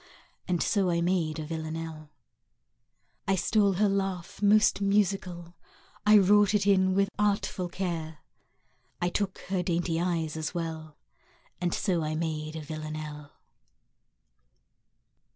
And 0.47 0.63
so 0.63 0.89
I 0.89 0.99
made 0.99 1.37
a 1.37 1.45
Villanelle. 1.45 2.09
I 3.27 3.35
stole 3.35 3.73
her 3.73 3.87
laugh, 3.87 4.41
most 4.41 4.81
musical: 4.81 5.53
I 6.07 6.17
wrought 6.17 6.55
it 6.55 6.65
in 6.65 6.95
with 6.95 7.09
artful 7.19 7.69
care; 7.69 8.17
I 8.99 9.09
took 9.09 9.37
her 9.49 9.61
dainty 9.61 10.01
eyes 10.01 10.35
as 10.37 10.55
well; 10.55 10.97
And 11.61 11.71
so 11.71 12.01
I 12.03 12.15
made 12.15 12.55
a 12.55 12.61
Villanelle. 12.61 13.31